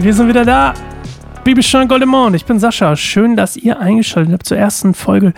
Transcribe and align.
wir 0.00 0.14
sind 0.14 0.26
wieder 0.26 0.44
da. 0.44 0.74
Bibelstunde 1.44 1.86
Goldemond, 1.86 2.34
ich 2.34 2.44
bin 2.44 2.58
Sascha. 2.58 2.96
Schön, 2.96 3.36
dass 3.36 3.56
ihr 3.56 3.78
eingeschaltet 3.78 4.32
habt 4.32 4.46
zur 4.46 4.56
ersten 4.56 4.94
Folge 4.94 5.32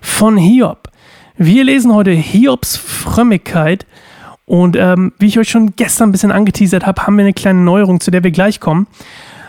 von 0.00 0.36
Hiob. 0.36 0.88
Wir 1.36 1.64
lesen 1.64 1.92
heute 1.92 2.12
Hiobs 2.12 2.76
Frömmigkeit. 2.76 3.86
Und 4.44 4.76
ähm, 4.76 5.14
wie 5.18 5.26
ich 5.26 5.36
euch 5.40 5.48
schon 5.48 5.74
gestern 5.74 6.10
ein 6.10 6.12
bisschen 6.12 6.30
angeteasert 6.30 6.86
habe, 6.86 7.02
haben 7.02 7.16
wir 7.16 7.24
eine 7.24 7.32
kleine 7.32 7.58
Neuerung, 7.58 7.98
zu 7.98 8.12
der 8.12 8.22
wir 8.22 8.30
gleich 8.30 8.60
kommen. 8.60 8.86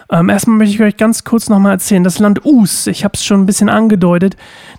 Ähm, 0.10 0.30
erstmal 0.30 0.58
möchte 0.58 0.74
ich 0.74 0.82
euch 0.82 0.98
ganz 0.98 1.24
kurz 1.24 1.48
nochmal 1.50 1.74
erzählen, 1.74 2.04
das 2.04 2.18
Land 2.18 2.44
Us, 2.44 2.88
ich 2.88 3.04
habe 3.04 3.14
es 3.14 3.24
schon 3.24 3.42
ein 3.42 3.46
bisschen 3.46 3.70
angedeutet, 3.70 4.36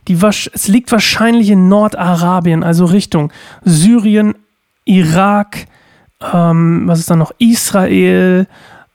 die, 0.09 0.19
es 0.21 0.67
liegt 0.67 0.91
wahrscheinlich 0.91 1.51
in 1.51 1.69
Nordarabien, 1.69 2.65
also 2.65 2.87
Richtung 2.87 3.33
Syrien, 3.65 4.35
Irak, 4.85 5.69
ähm, 6.33 6.83
was 6.87 6.99
ist 6.99 7.09
da 7.09 7.15
noch, 7.15 7.31
Israel, 7.39 8.49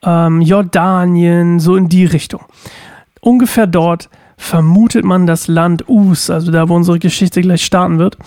ähm, 0.04 0.42
Jordanien, 0.42 1.60
so 1.60 1.76
in 1.76 1.90
die 1.90 2.06
Richtung. 2.06 2.42
Ungefähr 3.22 3.68
dort 3.68 4.10
vermutet 4.38 5.06
man 5.06 5.28
das 5.28 5.48
Land 5.48 5.88
Us, 5.88 6.30
also 6.30 6.52
da, 6.52 6.68
wo 6.68 6.76
unsere 6.76 7.00
Geschichte 7.00 7.42
gleich 7.42 7.64
starten 7.64 8.00
wird. 8.00 8.18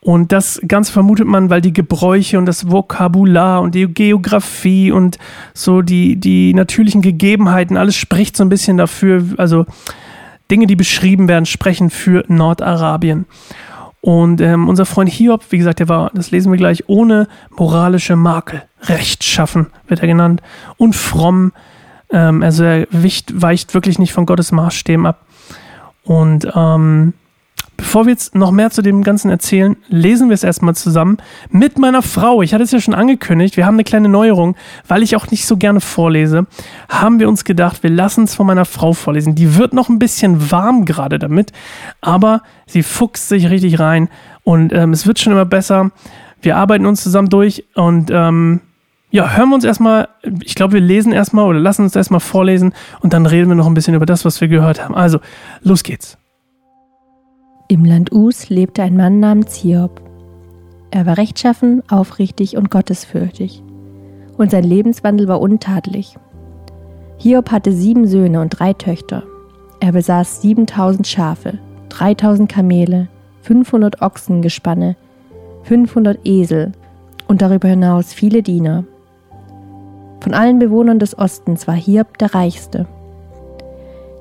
Und 0.00 0.32
das 0.32 0.60
Ganze 0.68 0.92
vermutet 0.92 1.26
man, 1.26 1.48
weil 1.48 1.62
die 1.62 1.72
Gebräuche 1.72 2.36
und 2.36 2.44
das 2.44 2.70
Vokabular 2.70 3.62
und 3.62 3.74
die 3.74 3.86
Geografie 3.86 4.92
und 4.92 5.18
so 5.54 5.80
die, 5.80 6.16
die 6.16 6.52
natürlichen 6.52 7.00
Gegebenheiten, 7.00 7.78
alles 7.78 7.96
spricht 7.96 8.36
so 8.36 8.44
ein 8.44 8.50
bisschen 8.50 8.76
dafür, 8.76 9.24
also 9.38 9.64
Dinge, 10.50 10.66
die 10.66 10.76
beschrieben 10.76 11.26
werden, 11.26 11.46
sprechen 11.46 11.88
für 11.88 12.22
Nordarabien. 12.28 13.24
Und 14.04 14.42
ähm, 14.42 14.68
unser 14.68 14.84
Freund 14.84 15.08
Hiob, 15.08 15.46
wie 15.48 15.56
gesagt, 15.56 15.78
der 15.78 15.88
war, 15.88 16.10
das 16.12 16.30
lesen 16.30 16.52
wir 16.52 16.58
gleich, 16.58 16.90
ohne 16.90 17.26
moralische 17.48 18.16
Makel. 18.16 18.62
Rechtschaffen 18.82 19.68
wird 19.88 20.00
er 20.00 20.06
genannt. 20.06 20.42
Und 20.76 20.94
fromm. 20.94 21.52
Ähm, 22.10 22.42
also 22.42 22.64
er 22.64 22.86
weicht, 22.90 23.40
weicht 23.40 23.72
wirklich 23.72 23.98
nicht 23.98 24.12
von 24.12 24.26
Gottes 24.26 24.52
Maßstäben 24.52 25.06
ab. 25.06 25.24
Und 26.02 26.46
ähm, 26.54 27.14
Bevor 27.76 28.06
wir 28.06 28.12
jetzt 28.12 28.34
noch 28.34 28.50
mehr 28.50 28.70
zu 28.70 28.82
dem 28.82 29.02
Ganzen 29.02 29.30
erzählen, 29.30 29.76
lesen 29.88 30.28
wir 30.28 30.34
es 30.34 30.44
erstmal 30.44 30.74
zusammen 30.74 31.18
mit 31.50 31.78
meiner 31.78 32.02
Frau. 32.02 32.42
Ich 32.42 32.54
hatte 32.54 32.62
es 32.62 32.70
ja 32.70 32.80
schon 32.80 32.94
angekündigt, 32.94 33.56
wir 33.56 33.66
haben 33.66 33.74
eine 33.74 33.84
kleine 33.84 34.08
Neuerung, 34.08 34.56
weil 34.86 35.02
ich 35.02 35.16
auch 35.16 35.30
nicht 35.30 35.46
so 35.46 35.56
gerne 35.56 35.80
vorlese, 35.80 36.46
haben 36.88 37.18
wir 37.18 37.28
uns 37.28 37.44
gedacht, 37.44 37.82
wir 37.82 37.90
lassen 37.90 38.24
es 38.24 38.34
von 38.34 38.46
meiner 38.46 38.64
Frau 38.64 38.92
vorlesen. 38.92 39.34
Die 39.34 39.56
wird 39.56 39.72
noch 39.72 39.88
ein 39.88 39.98
bisschen 39.98 40.50
warm 40.50 40.84
gerade 40.84 41.18
damit, 41.18 41.52
aber 42.00 42.42
sie 42.66 42.82
fuchst 42.82 43.28
sich 43.28 43.50
richtig 43.50 43.78
rein 43.80 44.08
und 44.44 44.72
ähm, 44.72 44.92
es 44.92 45.06
wird 45.06 45.18
schon 45.18 45.32
immer 45.32 45.46
besser. 45.46 45.90
Wir 46.42 46.56
arbeiten 46.56 46.86
uns 46.86 47.02
zusammen 47.02 47.28
durch 47.28 47.64
und 47.74 48.10
ähm, 48.12 48.60
ja, 49.10 49.30
hören 49.36 49.48
wir 49.50 49.54
uns 49.54 49.64
erstmal, 49.64 50.08
ich 50.42 50.56
glaube, 50.56 50.72
wir 50.74 50.80
lesen 50.80 51.12
erstmal 51.12 51.46
oder 51.46 51.60
lassen 51.60 51.82
uns 51.82 51.94
erstmal 51.94 52.20
vorlesen 52.20 52.72
und 53.00 53.12
dann 53.12 53.26
reden 53.26 53.48
wir 53.48 53.54
noch 53.54 53.66
ein 53.66 53.74
bisschen 53.74 53.94
über 53.94 54.06
das, 54.06 54.24
was 54.24 54.40
wir 54.40 54.48
gehört 54.48 54.82
haben. 54.82 54.94
Also, 54.94 55.20
los 55.62 55.84
geht's. 55.84 56.18
Im 57.74 57.84
Land 57.84 58.12
Us 58.12 58.50
lebte 58.50 58.84
ein 58.84 58.96
Mann 58.96 59.18
namens 59.18 59.56
Hiob. 59.56 60.00
Er 60.92 61.06
war 61.06 61.18
rechtschaffen, 61.18 61.82
aufrichtig 61.90 62.56
und 62.56 62.70
gottesfürchtig. 62.70 63.64
Und 64.36 64.52
sein 64.52 64.62
Lebenswandel 64.62 65.26
war 65.26 65.40
untadelig. 65.40 66.16
Hiob 67.18 67.50
hatte 67.50 67.72
sieben 67.72 68.06
Söhne 68.06 68.40
und 68.40 68.50
drei 68.50 68.74
Töchter. 68.74 69.24
Er 69.80 69.90
besaß 69.90 70.40
7000 70.42 71.04
Schafe, 71.04 71.58
3000 71.88 72.48
Kamele, 72.48 73.08
500 73.42 74.02
Ochsengespanne, 74.02 74.94
500 75.64 76.20
Esel 76.24 76.70
und 77.26 77.42
darüber 77.42 77.66
hinaus 77.66 78.12
viele 78.12 78.44
Diener. 78.44 78.84
Von 80.20 80.32
allen 80.32 80.60
Bewohnern 80.60 81.00
des 81.00 81.18
Ostens 81.18 81.66
war 81.66 81.74
Hiob 81.74 82.18
der 82.18 82.36
reichste. 82.36 82.86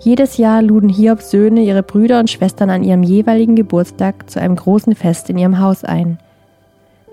Jedes 0.03 0.36
Jahr 0.36 0.62
luden 0.62 0.90
Hiobs 0.90 1.31
Söhne 1.31 1.62
ihre 1.62 1.81
Brüder 1.81 2.19
und 2.19 2.30
Schwestern 2.30 2.69
an 2.69 2.84
ihrem 2.84 3.03
jeweiligen 3.03 3.56
Geburtstag 3.56 4.30
zu 4.30 4.41
einem 4.41 4.58
großen 4.58 4.96
Fest 4.96 5.30
in 5.30 5.38
ihrem 5.38 5.59
Haus 5.59 5.86
ein. 5.86 6.18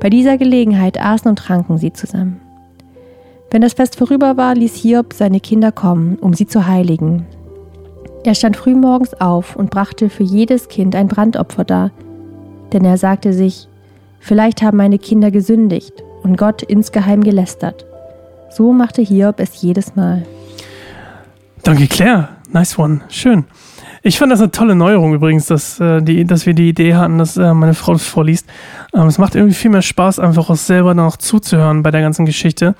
Bei 0.01 0.11
dieser 0.11 0.39
Gelegenheit 0.39 1.01
aßen 1.01 1.29
und 1.29 1.39
tranken 1.39 1.79
sie 1.79 1.93
zusammen. 1.93 2.41
Wenn 3.53 3.63
das 3.63 3.75
Fest 3.75 3.95
vorüber 3.95 4.37
war, 4.37 4.57
ließ 4.57 4.75
Hiob 4.75 5.13
seine 5.13 5.39
Kinder 5.39 5.71
kommen, 5.71 6.17
um 6.17 6.35
sie 6.35 6.49
zu 6.49 6.67
heiligen. 6.67 7.27
Er 8.25 8.35
stand 8.35 8.57
frühmorgens 8.57 9.15
auf 9.21 9.55
und 9.55 9.71
brachte 9.71 10.11
für 10.11 10.25
jedes 10.25 10.67
Kind 10.67 10.97
ein 10.97 11.07
Brandopfer 11.07 11.63
dar, 11.63 11.93
denn 12.73 12.85
er 12.85 12.97
sagte 12.97 13.33
sich, 13.33 13.69
vielleicht 14.19 14.63
haben 14.63 14.79
meine 14.79 14.99
Kinder 14.99 15.31
gesündigt 15.31 16.03
und 16.25 16.37
Gott 16.37 16.63
insgeheim 16.63 17.23
gelästert. 17.23 17.87
So 18.51 18.73
machte 18.73 19.01
Hiob 19.01 19.39
es 19.39 19.63
jedes 19.63 19.95
Mal. 19.95 20.27
Danke, 21.63 21.87
Claire. 21.87 22.40
Nice 22.53 22.79
one. 22.79 23.01
Schön. 23.09 23.45
Ich 24.03 24.19
fand 24.19 24.33
das 24.33 24.41
eine 24.41 24.51
tolle 24.51 24.75
Neuerung 24.75 25.15
übrigens, 25.15 25.47
dass, 25.47 25.79
äh, 25.79 26.01
die, 26.01 26.25
dass 26.25 26.47
wir 26.47 26.55
die 26.55 26.71
Idee 26.71 26.95
hatten, 26.95 27.19
dass 27.19 27.37
äh, 27.37 27.53
meine 27.53 27.75
Frau 27.75 27.93
das 27.93 28.07
vorliest. 28.07 28.47
Ähm, 28.95 29.07
es 29.07 29.19
macht 29.19 29.35
irgendwie 29.35 29.55
viel 29.55 29.71
mehr 29.71 29.83
Spaß, 29.83 30.19
einfach 30.19 30.49
auch 30.49 30.57
selber 30.57 30.95
noch 30.95 31.19
zuzuhören 31.19 31.83
bei 31.83 31.91
der 31.91 32.01
ganzen 32.01 32.25
Geschichte. 32.25 32.75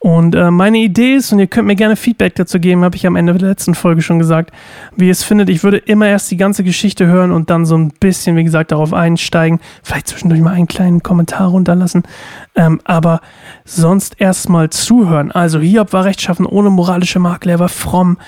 Und 0.00 0.34
äh, 0.34 0.50
meine 0.50 0.78
Idee 0.78 1.14
ist, 1.14 1.32
und 1.32 1.38
ihr 1.38 1.48
könnt 1.48 1.66
mir 1.66 1.74
gerne 1.74 1.96
Feedback 1.96 2.34
dazu 2.36 2.60
geben, 2.60 2.84
habe 2.84 2.96
ich 2.96 3.06
am 3.06 3.16
Ende 3.16 3.34
der 3.34 3.48
letzten 3.48 3.74
Folge 3.74 4.02
schon 4.02 4.18
gesagt, 4.18 4.52
wie 4.96 5.06
ihr 5.06 5.12
es 5.12 5.24
findet. 5.24 5.48
Ich 5.48 5.64
würde 5.64 5.78
immer 5.78 6.06
erst 6.06 6.30
die 6.30 6.36
ganze 6.36 6.62
Geschichte 6.62 7.06
hören 7.06 7.32
und 7.32 7.50
dann 7.50 7.64
so 7.64 7.76
ein 7.76 7.92
bisschen, 7.98 8.36
wie 8.36 8.44
gesagt, 8.44 8.70
darauf 8.70 8.92
einsteigen. 8.92 9.60
Vielleicht 9.82 10.08
zwischendurch 10.08 10.40
mal 10.40 10.54
einen 10.54 10.68
kleinen 10.68 11.02
Kommentar 11.02 11.48
runterlassen. 11.48 12.02
Ähm, 12.54 12.80
aber 12.84 13.20
sonst 13.64 14.20
erstmal 14.20 14.70
zuhören. 14.70 15.32
Also 15.32 15.58
Hiob 15.58 15.92
war 15.92 16.04
rechtschaffen, 16.04 16.46
ohne 16.46 16.70
moralische 16.70 17.18
Makel, 17.18 17.50
er 17.50 17.58
war 17.58 17.68
fromm, 17.68 18.18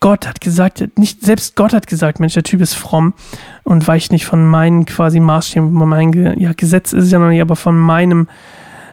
Gott 0.00 0.28
hat 0.28 0.40
gesagt, 0.40 0.96
nicht 0.96 1.22
selbst 1.22 1.56
Gott 1.56 1.72
hat 1.72 1.86
gesagt, 1.86 2.20
Mensch, 2.20 2.34
der 2.34 2.44
Typ 2.44 2.60
ist 2.60 2.74
fromm 2.74 3.14
und 3.64 3.86
weicht 3.88 4.12
nicht 4.12 4.26
von 4.26 4.46
meinen 4.46 4.84
quasi 4.84 5.18
Maßstäben, 5.18 5.72
mein 5.72 6.12
ja, 6.38 6.52
Gesetz 6.52 6.92
ist 6.92 7.04
es 7.04 7.10
ja 7.10 7.18
noch 7.18 7.28
nicht, 7.28 7.40
aber 7.40 7.56
von 7.56 7.76
meinem, 7.76 8.28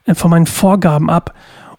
äh, 0.05 0.15
von 0.15 0.31
meinen 0.31 0.47
Vorgaben 0.47 1.09
ab. 1.09 1.33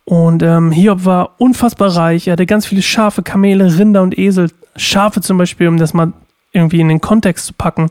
Und 0.04 0.44
ähm, 0.44 0.70
Hiob 0.70 1.04
war 1.04 1.34
unfassbar 1.38 1.96
reich. 1.96 2.28
Er 2.28 2.34
hatte 2.34 2.46
ganz 2.46 2.66
viele 2.66 2.82
Schafe, 2.82 3.22
Kamele, 3.22 3.76
Rinder 3.76 4.02
und 4.02 4.16
Esel. 4.16 4.50
Schafe 4.76 5.20
zum 5.20 5.36
Beispiel, 5.36 5.66
um 5.66 5.78
das 5.78 5.94
mal 5.94 6.12
irgendwie 6.52 6.80
in 6.80 6.88
den 6.88 7.00
Kontext 7.00 7.46
zu 7.46 7.52
packen. 7.52 7.90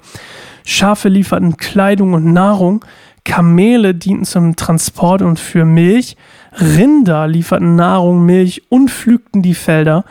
Schafe 0.63 1.09
lieferten 1.09 1.57
Kleidung 1.57 2.13
und 2.13 2.31
Nahrung. 2.31 2.85
Kamele 3.25 3.94
dienten 3.94 4.23
zum 4.23 4.56
Transport 4.56 5.22
und 5.22 5.40
für 5.40 5.66
Milch. 5.66 6.16
Rinder 6.53 7.28
lieferten 7.28 7.75
Nahrung, 7.75 8.25
Milch 8.25 8.63
und 8.69 8.90
pflügten 8.90 9.41
die 9.41 9.56
Felder. 9.56 10.06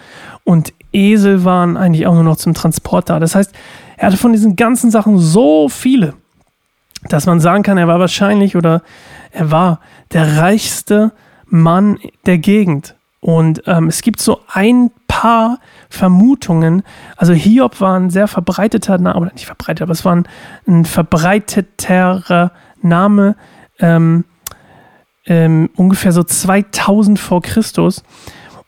Und 0.45 0.75
Esel 0.95 1.45
waren 1.45 1.77
eigentlich 1.77 2.07
auch 2.07 2.15
nur 2.15 2.23
noch 2.23 2.37
zum 2.37 2.55
Transport 2.55 3.11
da. 3.11 3.19
Das 3.19 3.35
heißt, 3.35 3.53
er 3.97 4.07
hatte 4.07 4.17
von 4.17 4.33
diesen 4.33 4.57
ganzen 4.57 4.91
Sachen 4.91 5.19
so 5.19 5.69
viele, 5.69 6.15
dass 7.09 7.27
man 7.27 7.41
sagen 7.41 7.63
kann, 7.63 7.79
er 7.79 7.89
war 7.89 8.01
wahrscheinlich 8.01 8.57
oder 8.57 8.83
er 9.31 9.51
war 9.51 9.81
der 10.13 10.39
reichste 10.39 11.13
Mann 11.47 11.99
der 12.27 12.39
Gegend. 12.39 12.95
Und 13.21 13.63
ähm, 13.67 13.89
es 13.89 14.03
gibt 14.03 14.21
so 14.21 14.41
ein 14.53 14.91
paar 15.09 15.59
Vermutungen. 15.89 16.83
Also 17.17 17.33
Hiob 17.33 17.81
war 17.81 17.99
ein 17.99 18.11
sehr 18.11 18.29
verbreiteter 18.29 18.99
Name, 18.99 19.19
oder 19.19 19.33
nicht 19.33 19.47
verbreitet, 19.47 19.83
aber 19.83 19.93
es 19.93 20.05
war 20.05 20.15
ein, 20.15 20.29
ein 20.67 20.85
verbreiteter 20.85 22.53
Name, 22.83 23.37
ähm, 23.79 24.25
ähm, 25.27 25.71
ungefähr 25.77 26.13
so 26.13 26.23
2000 26.23 27.19
vor 27.19 27.41
Christus. 27.41 28.03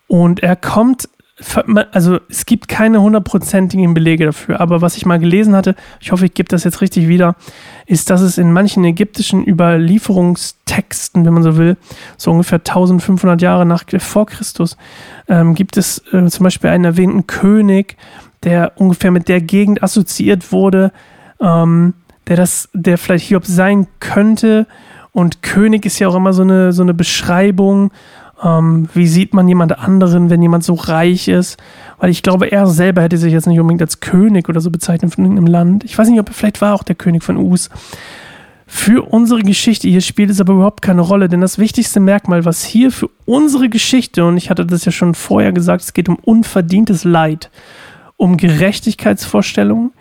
Und 0.09 0.43
er 0.43 0.57
kommt 0.57 1.09
also 1.93 2.19
es 2.31 2.47
gibt 2.47 2.67
keine 2.67 3.03
hundertprozentigen 3.03 3.93
Belege 3.93 4.27
dafür, 4.27 4.59
aber 4.59 4.81
was 4.81 4.97
ich 4.97 5.05
mal 5.05 5.19
gelesen 5.19 5.55
hatte, 5.55 5.75
ich 6.01 6.11
hoffe, 6.11 6.25
ich 6.27 6.35
gebe 6.35 6.49
das 6.49 6.65
jetzt 6.65 6.81
richtig 6.81 7.09
wieder, 7.09 7.37
ist, 7.85 8.09
dass 8.09 8.23
es 8.23 8.39
in 8.39 8.53
manchen 8.53 8.85
ägyptischen 8.85 9.47
Überlieferungstexten, 9.47 11.27
wenn 11.27 11.35
man 11.35 11.43
so 11.43 11.59
will, 11.59 11.77
so 12.17 12.31
ungefähr 12.31 12.59
1500 12.59 13.43
Jahre 13.43 13.67
nach 13.67 13.85
vor 13.99 14.27
Christus, 14.27 14.79
ähm, 15.29 15.55
gibt 15.55 15.77
es 15.77 16.03
äh, 16.13 16.25
zum 16.27 16.45
Beispiel 16.45 16.71
einen 16.71 16.85
erwähnten 16.85 17.27
König, 17.27 17.99
der 18.43 18.73
ungefähr 18.77 19.11
mit 19.11 19.29
der 19.29 19.43
Gegend 19.43 19.83
assoziiert 19.83 20.53
wurde, 20.53 20.91
ähm, 21.41 21.93
der 22.29 22.37
das, 22.37 22.71
der 22.73 22.97
vielleicht 22.97 23.27
Hiob 23.27 23.45
sein 23.45 23.87
könnte. 24.01 24.67
Und 25.13 25.43
König 25.43 25.85
ist 25.85 25.99
ja 25.99 26.09
auch 26.09 26.15
immer 26.15 26.33
so 26.33 26.43
eine, 26.43 26.73
so 26.73 26.83
eine 26.83 26.95
Beschreibung 26.95 27.91
ähm, 28.43 28.89
wie 28.93 29.07
sieht 29.07 29.35
man 29.35 29.49
jemand 29.49 29.79
anderen, 29.79 30.31
wenn 30.31 30.43
jemand 30.43 30.65
so 30.65 30.75
reich 30.75 31.29
ist? 31.29 31.57
Weil 31.99 32.11
ich 32.11 32.23
glaube, 32.23 32.51
er 32.51 32.67
selber 32.67 33.03
hätte 33.03 33.19
sich 33.19 33.33
jetzt 33.33 33.47
nicht 33.47 33.61
unbedingt 33.61 33.83
als 33.83 34.01
König 34.01 34.49
oder 34.49 34.61
so 34.61 34.71
bezeichnet 34.71 35.15
von 35.15 35.25
irgendeinem 35.25 35.47
Land. 35.47 35.85
Ich 35.85 35.97
weiß 35.97 36.09
nicht, 36.09 36.21
ob 36.21 36.29
er 36.29 36.35
vielleicht 36.35 36.61
war 36.61 36.75
auch 36.75 36.83
der 36.83 36.97
König 36.97 37.23
von 37.23 37.37
Us. 37.37 37.71
Für 38.69 39.09
unsere 39.09 39.43
Geschichte 39.43 39.89
hier 39.89 40.01
spielt 40.01 40.29
es 40.29 40.41
aber 40.41 40.55
überhaupt 40.55 40.83
keine 40.83 41.01
Rolle, 41.01 41.29
denn 41.29 41.41
das 41.41 41.59
wichtigste 41.59 42.01
Merkmal, 42.01 42.45
was 42.45 42.65
hier 42.65 42.91
für 42.91 43.09
unsere 43.25 43.69
Geschichte, 43.69 44.25
und 44.25 44.37
ich 44.37 44.51
hatte 44.51 44.67
das 44.67 44.85
ja 44.85 44.91
schon 44.91 45.15
vorher 45.15 45.53
gesagt, 45.53 45.85
es 45.85 45.93
geht 45.93 46.09
um 46.09 46.17
unverdientes 46.17 47.05
Leid, 47.05 47.51
um 48.17 48.37
Gerechtigkeitsvorstellungen, 48.37 49.93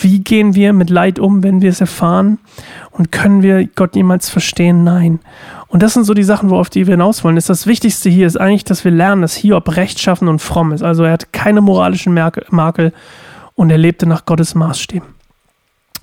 wie 0.00 0.20
gehen 0.20 0.54
wir 0.54 0.72
mit 0.72 0.90
Leid 0.90 1.18
um, 1.18 1.42
wenn 1.42 1.62
wir 1.62 1.70
es 1.70 1.80
erfahren? 1.80 2.38
Und 2.90 3.12
können 3.12 3.42
wir 3.42 3.66
Gott 3.66 3.96
jemals 3.96 4.28
verstehen? 4.28 4.84
Nein. 4.84 5.20
Und 5.68 5.82
das 5.82 5.94
sind 5.94 6.04
so 6.04 6.14
die 6.14 6.22
Sachen, 6.22 6.50
worauf 6.50 6.70
die 6.70 6.86
wir 6.86 6.94
hinaus 6.94 7.24
wollen. 7.24 7.36
Ist 7.36 7.50
das 7.50 7.66
Wichtigste 7.66 8.08
hier 8.08 8.26
ist 8.26 8.38
eigentlich, 8.40 8.64
dass 8.64 8.84
wir 8.84 8.92
lernen, 8.92 9.22
dass 9.22 9.34
Hiob 9.34 9.76
rechtschaffen 9.76 10.28
und 10.28 10.40
fromm 10.40 10.72
ist. 10.72 10.82
Also 10.82 11.04
er 11.04 11.12
hat 11.12 11.32
keine 11.32 11.60
moralischen 11.60 12.14
Makel 12.14 12.92
und 13.54 13.70
er 13.70 13.78
lebte 13.78 14.06
nach 14.06 14.24
Gottes 14.26 14.54
Maßstäben. 14.54 15.08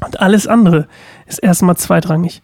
Und 0.01 0.19
alles 0.19 0.47
andere 0.47 0.87
ist 1.27 1.39
erstmal 1.39 1.77
zweitrangig. 1.77 2.41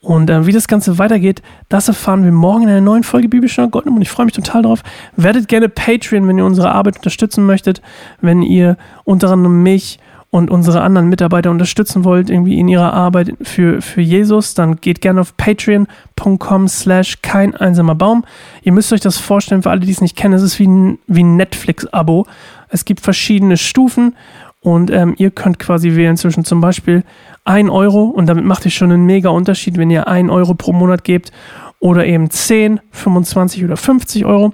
Und 0.00 0.28
äh, 0.28 0.46
wie 0.46 0.52
das 0.52 0.68
Ganze 0.68 0.98
weitergeht, 0.98 1.42
das 1.70 1.88
erfahren 1.88 2.24
wir 2.24 2.32
morgen 2.32 2.64
in 2.64 2.68
einer 2.68 2.80
neuen 2.82 3.04
Folge 3.04 3.28
Bibelstunde 3.28 3.70
Goldnum 3.70 3.96
und 3.96 4.02
ich 4.02 4.10
freue 4.10 4.26
mich 4.26 4.34
total 4.34 4.62
drauf. 4.62 4.82
Werdet 5.16 5.48
gerne 5.48 5.70
Patreon, 5.70 6.28
wenn 6.28 6.36
ihr 6.36 6.44
unsere 6.44 6.72
Arbeit 6.72 6.96
unterstützen 6.96 7.46
möchtet, 7.46 7.80
wenn 8.20 8.42
ihr 8.42 8.76
unter 9.04 9.30
anderem 9.30 9.62
mich 9.62 9.98
und 10.34 10.50
unsere 10.50 10.80
anderen 10.80 11.08
Mitarbeiter 11.08 11.52
unterstützen 11.52 12.02
wollt, 12.02 12.28
irgendwie 12.28 12.58
in 12.58 12.66
ihrer 12.66 12.92
Arbeit 12.92 13.36
für, 13.42 13.80
für 13.80 14.00
Jesus, 14.00 14.54
dann 14.54 14.80
geht 14.80 15.00
gerne 15.00 15.20
auf 15.20 15.36
patreon.com 15.36 16.66
slash 16.66 17.22
kein 17.22 17.54
einsamer 17.54 17.94
Baum. 17.94 18.24
Ihr 18.62 18.72
müsst 18.72 18.92
euch 18.92 18.98
das 18.98 19.16
vorstellen, 19.16 19.62
für 19.62 19.70
alle, 19.70 19.82
die 19.82 19.92
es 19.92 20.00
nicht 20.00 20.16
kennen, 20.16 20.34
es 20.34 20.42
ist 20.42 20.58
wie 20.58 20.66
ein, 20.66 20.98
wie 21.06 21.22
ein 21.22 21.36
Netflix-Abo. 21.36 22.26
Es 22.68 22.84
gibt 22.84 23.00
verschiedene 23.00 23.56
Stufen 23.56 24.16
und 24.60 24.90
ähm, 24.90 25.14
ihr 25.18 25.30
könnt 25.30 25.60
quasi 25.60 25.94
wählen 25.94 26.16
zwischen 26.16 26.44
zum 26.44 26.60
Beispiel 26.60 27.04
1 27.44 27.70
Euro 27.70 28.02
und 28.02 28.26
damit 28.26 28.44
macht 28.44 28.64
ihr 28.64 28.72
schon 28.72 28.90
einen 28.90 29.06
mega 29.06 29.28
Unterschied, 29.28 29.78
wenn 29.78 29.90
ihr 29.90 30.08
1 30.08 30.32
Euro 30.32 30.54
pro 30.54 30.72
Monat 30.72 31.04
gebt 31.04 31.30
oder 31.78 32.06
eben 32.06 32.28
10, 32.28 32.80
25 32.90 33.64
oder 33.64 33.76
50 33.76 34.24
Euro. 34.24 34.52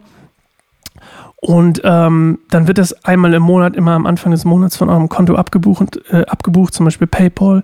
Und 1.40 1.80
ähm, 1.84 2.38
dann 2.50 2.68
wird 2.68 2.76
das 2.76 2.92
einmal 3.04 3.32
im 3.32 3.42
Monat, 3.42 3.74
immer 3.74 3.92
am 3.92 4.06
Anfang 4.06 4.32
des 4.32 4.44
Monats 4.44 4.76
von 4.76 4.90
eurem 4.90 5.08
Konto 5.08 5.36
abgebucht, 5.36 5.98
äh, 6.10 6.26
abgebucht 6.26 6.74
zum 6.74 6.84
Beispiel 6.84 7.06
PayPal 7.06 7.62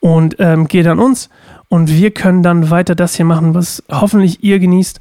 und 0.00 0.36
ähm, 0.38 0.66
geht 0.66 0.86
an 0.86 0.98
uns. 0.98 1.28
Und 1.68 1.90
wir 1.90 2.10
können 2.10 2.42
dann 2.42 2.70
weiter 2.70 2.94
das 2.94 3.14
hier 3.14 3.26
machen, 3.26 3.54
was 3.54 3.82
hoffentlich 3.90 4.42
ihr 4.42 4.58
genießt 4.58 5.00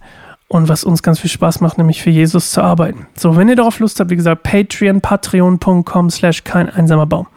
und 0.50 0.68
was 0.68 0.84
uns 0.84 1.02
ganz 1.04 1.20
viel 1.20 1.30
Spaß 1.30 1.62
macht, 1.62 1.78
nämlich 1.78 2.02
für 2.02 2.10
Jesus 2.10 2.52
zu 2.52 2.62
arbeiten. 2.62 3.08
So, 3.16 3.38
wenn 3.38 3.48
ihr 3.48 3.56
darauf 3.56 3.80
Lust 3.80 4.00
habt, 4.02 4.10
wie 4.10 4.18
gesagt, 4.18 4.44
Patreon, 4.44 5.00
patreon.com 5.00 6.10
slash 6.10 6.44
kein 6.44 6.70
einsamer 6.70 7.06
Baum. 7.06 7.28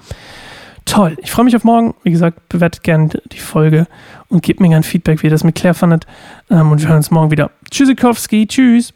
Toll, 0.84 1.16
ich 1.22 1.30
freue 1.30 1.44
mich 1.44 1.56
auf 1.56 1.64
morgen. 1.64 1.94
Wie 2.02 2.10
gesagt, 2.10 2.48
bewertet 2.48 2.82
gerne 2.82 3.08
die 3.32 3.38
Folge 3.38 3.86
und 4.28 4.42
gebt 4.42 4.60
mir 4.60 4.68
gerne 4.68 4.82
Feedback, 4.82 5.22
wie 5.22 5.28
ihr 5.28 5.30
das 5.30 5.44
mit 5.44 5.54
Claire 5.54 5.74
fandet. 5.74 6.06
Ähm, 6.50 6.72
und 6.72 6.80
wir 6.80 6.88
hören 6.88 6.98
uns 6.98 7.12
morgen 7.12 7.30
wieder. 7.30 7.52
Tschüssikowski, 7.70 8.48
tschüss. 8.48 8.92